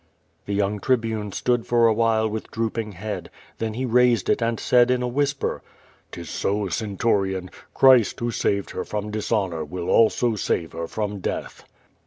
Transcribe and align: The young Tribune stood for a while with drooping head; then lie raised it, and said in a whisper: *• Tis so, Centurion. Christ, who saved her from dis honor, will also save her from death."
The 0.47 0.55
young 0.55 0.79
Tribune 0.79 1.31
stood 1.31 1.67
for 1.67 1.85
a 1.85 1.93
while 1.93 2.27
with 2.27 2.49
drooping 2.49 2.93
head; 2.93 3.29
then 3.59 3.73
lie 3.73 3.83
raised 3.85 4.31
it, 4.31 4.41
and 4.41 4.59
said 4.59 4.89
in 4.89 5.03
a 5.03 5.07
whisper: 5.07 5.61
*• 6.07 6.11
Tis 6.11 6.27
so, 6.27 6.69
Centurion. 6.69 7.51
Christ, 7.75 8.19
who 8.19 8.31
saved 8.31 8.71
her 8.71 8.83
from 8.83 9.11
dis 9.11 9.31
honor, 9.31 9.63
will 9.63 9.91
also 9.91 10.33
save 10.35 10.71
her 10.71 10.87
from 10.87 11.19
death." 11.19 11.65